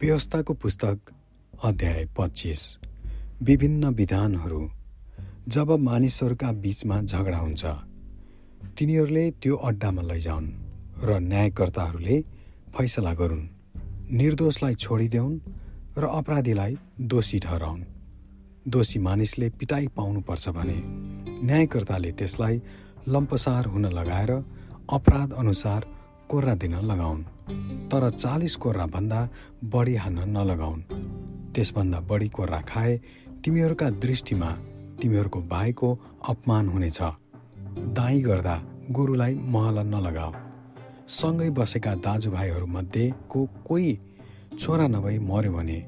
व्यवस्थाको 0.00 0.54
पुस्तक 0.54 0.98
अध्याय 1.64 2.04
पच्चिस। 2.18 2.60
विभिन्न 3.42 3.88
विधानहरू। 3.88 4.70
जब 5.48 5.70
मानिसहरूका 5.70 6.52
बीचमा 6.52 7.00
झगडा 7.02 7.38
हुन्छ 7.38 7.64
तिनीहरूले 8.78 9.30
त्यो 9.30 9.56
अड्डामा 9.56 10.02
लैजाउन् 10.02 10.48
र 11.04 11.18
न्यायकर्ताहरूले 11.20 12.16
फैसला 12.72 13.12
गरून्। 13.14 13.44
निर्दोषलाई 14.16 14.74
छोडिदेऊन् 14.74 15.38
र 15.98 16.04
अपराधीलाई 16.04 16.76
दोषी 17.00 17.38
ठहराउन्। 17.38 17.82
दोषी 18.68 18.98
मानिसले 18.98 19.50
पिटाइ 19.50 19.86
पाउनुपर्छ 19.86 20.48
भने 20.48 20.78
न्यायकर्ताले 21.44 22.12
त्यसलाई 22.12 22.62
लम्पसार 23.08 23.66
हुन 23.66 23.86
लगाएर 23.86 24.30
अपराध 24.92 25.32
अनुसार 25.32 25.80
कोर्रा 26.32 26.54
दिन 26.54 26.74
लगाउन् 26.88 27.22
तर 27.92 28.08
चालिस 28.10 28.54
कोर्राभन्दा 28.56 29.18
बढी 29.64 29.94
हान्न 29.94 30.28
नलगाउन्। 30.36 30.82
त्यसभन्दा 31.52 32.00
बढी 32.00 32.28
कोर्रा 32.28 32.60
खाए 32.68 32.92
तिमीहरूका 33.44 33.88
दृष्टिमा 34.00 34.50
तिमीहरूको 35.00 35.40
भाइको 35.52 35.88
अपमान 36.28 36.68
हुनेछ। 36.68 37.00
दाई 37.98 38.20
गर्दा 38.20 38.56
गुरुलाई 38.90 39.34
महल 39.34 39.78
नलगाऊ। 39.86 40.32
सँगै 41.10 41.50
बसेका 41.50 41.94
दाजुभाइहरूमध्येको 42.00 43.40
कोही 43.68 43.92
छोरा 44.58 44.86
नभई 44.86 45.18
मर्यो 45.28 45.52
भने 45.52 45.78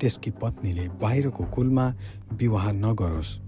त्यसकी 0.00 0.30
पत्नीले 0.42 0.88
बाहिरको 0.98 1.44
कुलमा 1.54 1.86
विवाह 2.32 2.70
नगरोस्। 2.74 3.38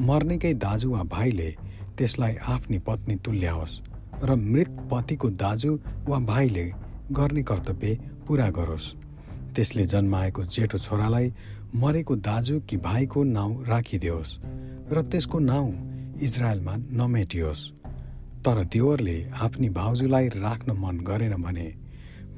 मर्नेकै 0.00 0.54
दाजु 0.60 0.90
वा 0.90 1.02
भाइले 1.08 1.50
त्यसलाई 1.96 2.34
आफ्नी 2.44 2.78
पत्नी 2.78 3.16
तुल्याओस्। 3.16 3.82
र 4.22 4.34
मृत 4.34 4.76
पतिको 4.92 5.30
दाजु 5.42 5.78
वा 6.08 6.18
भाइले 6.26 6.66
गर्ने 7.12 7.42
कर्तव्य 7.42 7.98
पुरा 8.26 8.48
गरोस्। 8.50 8.86
त्यसले 9.54 9.84
जन्माएको 9.86 10.44
जेठो 10.44 10.78
छोरालाई 10.78 11.32
मरेको 11.74 12.16
दाजु 12.16 12.60
कि 12.60 12.76
भाइको 12.76 13.22
नाउँ 13.24 13.64
राखिदियोस् 13.64 14.38
र 14.92 15.02
त्यसको 15.02 15.38
नाउँ 15.38 15.70
इजरायलमा 16.22 16.76
नमेटियोस्। 16.76 17.70
तर 18.44 18.64
देवरले 18.64 19.16
आफ्नी 19.42 19.68
भाउजूलाई 19.70 20.28
राख्न 20.28 20.72
मन 20.78 20.96
गरेन 21.00 21.34
भने 21.42 21.66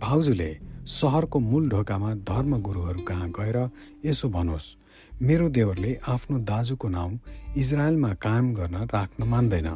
भाउजूले 0.01 0.51
सहरको 0.89 1.39
मूल 1.41 1.69
ढोकामा 1.69 2.15
धर्मगुरुहरू 2.25 3.01
कहाँ 3.01 3.29
गएर 3.31 3.59
यसो 4.05 4.29
भनोस् 4.29 4.75
मेरो 5.23 5.49
देवरले 5.49 5.99
आफ्नो 6.09 6.39
दाजुको 6.39 6.89
नाउँ 6.89 7.19
इजरायलमा 7.57 8.13
कायम 8.15 8.55
गर्न 8.55 8.77
राख्न 8.95 9.25
मान्दैन। 9.25 9.69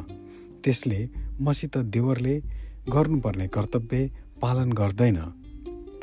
त्यसले 0.63 0.99
मसित 1.41 1.77
देवरले 1.95 2.35
गर्नुपर्ने 2.89 3.47
कर्तव्य 3.47 4.09
पालन 4.41 4.71
गर्दैन 4.71 5.19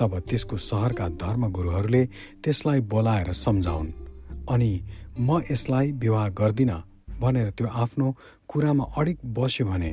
तब 0.00 0.18
त्यसको 0.28 0.56
सहरका 0.56 1.08
धर्मगुरुहरूले 1.22 2.04
त्यसलाई 2.44 2.80
बोलाएर 2.92 3.32
सम्झाउन् 3.32 3.90
अनि 4.50 4.72
म 5.20 5.40
यसलाई 5.50 5.92
विवाह 5.92 6.28
गर्दिन 6.40 6.72
भनेर 7.20 7.50
त्यो 7.50 7.66
आफ्नो 7.84 8.14
कुरामा 8.48 8.84
अडिक 8.96 9.18
बस्यो 9.36 9.66
भने 9.66 9.92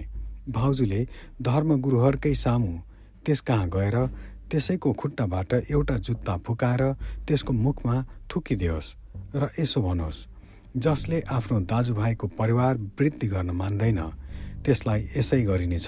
भाउजूले 0.49 1.01
धर्मगुरुहरूकै 1.41 2.33
सामु 2.33 2.71
त्यस 3.25 3.41
कहाँ 3.41 3.67
गएर 3.69 3.97
त्यसैको 4.51 4.93
खुट्टाबाट 4.93 5.53
एउटा 5.53 5.97
जुत्ता 5.97 6.37
फुकाएर 6.37 6.83
त्यसको 7.27 7.53
मुखमा 7.53 7.95
थुकिदियोस् 8.31 8.95
र 9.35 9.49
यसो 9.59 9.81
भनोस् 9.81 10.25
जसले 10.77 11.21
आफ्नो 11.29 11.59
दाजुभाइको 11.71 12.27
परिवार 12.39 12.77
वृद्धि 12.99 13.27
गर्न 13.27 13.49
मान्दैन। 13.51 13.99
त्यसलाई 14.67 15.01
यसै 15.17 15.41
गरिनेछ 15.49 15.87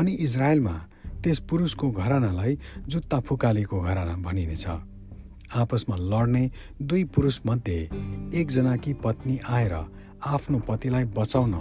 अनि 0.00 0.12
इजरायलमा 0.26 0.76
त्यस 1.22 1.38
पुरुषको 1.48 1.90
घरानालाई 2.02 2.58
जुत्ता 2.92 3.18
फुकालेको 3.28 3.80
घराना 3.80 4.14
भनिनेछ 4.26 4.66
आपसमा 5.62 5.96
लड्ने 6.12 6.44
दुई 6.88 7.02
पुरुषमध्ये 7.14 7.78
एकजनाकी 8.40 8.92
पत्नी 9.04 9.36
आएर 9.56 9.74
आफ्नो 10.34 10.58
पतिलाई 10.68 11.04
बचाउन 11.18 11.54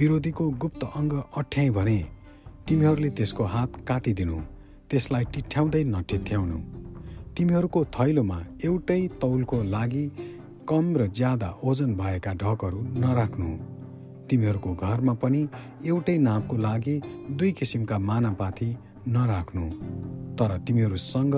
विरोधीको 0.00 0.48
गुप्त 0.62 0.82
अङ्ग 1.00 1.12
अठ्याई 1.40 1.70
भने 1.76 1.98
तिमीहरूले 2.68 3.10
त्यसको 3.18 3.44
हात 3.54 3.72
काटिदिनु 3.88 4.38
त्यसलाई 4.90 5.24
टिठ्याउँदै 5.34 5.82
नटिठ्याउनु। 5.94 6.58
तिमीहरूको 7.36 7.80
थैलोमा 7.96 8.38
एउटै 8.66 9.00
तौलको 9.22 9.58
लागि 9.74 10.04
कम 10.70 10.84
र 10.98 11.06
ज्यादा 11.18 11.48
ओजन 11.70 11.90
भएका 12.00 12.32
ढकहरू 12.42 12.80
नराख्नु। 13.02 13.50
तिमीहरूको 14.30 14.74
घरमा 14.74 15.14
पनि 15.22 15.40
एउटै 15.86 16.16
नापको 16.18 16.56
लागि 16.56 16.94
दुई 17.38 17.50
किसिमका 17.52 17.98
मानापाथी 18.10 18.70
नराख्नु। 19.08 19.66
तर 20.38 20.56
तिमीहरूसँग 20.66 21.36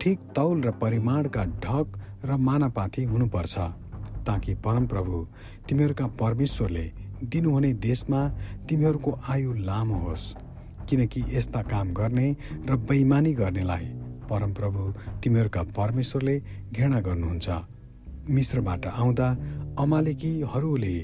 ठिक 0.00 0.18
तौल 0.36 0.62
र 0.62 0.70
परिमाणका 0.82 1.44
ढक 1.64 1.98
र 2.24 2.36
मानापाथी 2.48 3.04
हुनुपर्छ 3.04 3.54
ताकि 4.26 4.54
परमप्रभु 4.64 5.26
तिमीहरूका 5.68 6.06
परमेश्वरले 6.20 6.86
दिनुहुने 7.32 7.72
देशमा 7.88 8.20
तिमीहरूको 8.68 9.10
आयु 9.28 9.52
लामो 9.68 9.98
होस्। 10.06 10.34
किनकि 10.88 11.20
यस्ता 11.30 11.62
काम 11.62 11.92
गर्ने 11.94 12.28
र 12.68 12.76
बैमानी 12.88 13.32
गर्नेलाई 13.32 13.86
परमप्रभु 14.30 14.92
तिमीहरूका 15.22 15.62
परमेश्वरले 15.78 16.36
घृणा 16.72 17.00
गर्नुहुन्छ। 17.00 17.48
मिश्रबाट 18.30 18.86
आउँदा 18.86 19.28
अमालेकीहरूले 19.82 20.96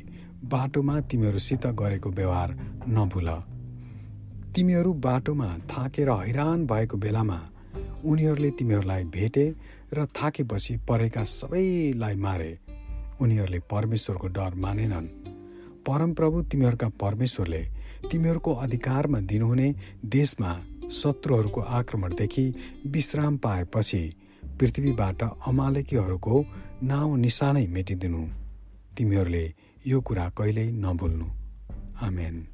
बाटोमा 0.45 1.01
तिमीहरूसित 1.01 1.67
गरेको 1.67 2.11
व्यवहार 2.11 2.51
नभुल। 2.89 3.29
तिमीहरू 4.55 4.93
बाटोमा 4.93 5.59
थाकेर 5.59 6.11
हैरान 6.11 6.67
भएको 6.67 6.97
बेलामा 6.97 7.41
उनीहरूले 8.05 8.51
तिमीहरूलाई 8.51 9.05
भेटे 9.05 9.55
र 9.95 10.07
थाकेपछि 10.07 10.77
परेका 10.77 11.25
सबैलाई 11.25 12.15
मारे। 12.15 12.59
उनीहरूले 13.21 13.59
परमेश्वरको 13.59 14.29
डर 14.29 14.55
मानेनन्। 14.55 15.07
परमप्रभु 15.87 16.43
तिमीहरूका 16.43 16.89
परमेश्वरले 16.89 17.63
तिमीहरूको 18.11 18.55
अधिकारमा 18.55 19.21
दिनुहुने 19.21 19.75
देशमा 20.05 20.53
शत्रुहरूको 20.91 21.61
आक्रमणदेखि 21.61 22.55
विश्राम 22.87 23.37
पाएपछि 23.37 24.03
पृथ्वीबाट 24.61 25.23
अमालेकीहरूको 25.23 26.45
नाउँ 26.83 27.19
निशानै 27.19 27.67
मेटिदिनु। 27.67 28.27
तिमीहरूले 28.97 29.55
यो 29.87 30.01
कुरा 30.01 30.29
कहिल्यै 30.29 30.71
नभुल्नु। 30.73 31.27
आमेन। 32.03 32.47